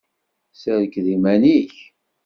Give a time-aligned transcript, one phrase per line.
[0.61, 1.75] Serked iman-ik.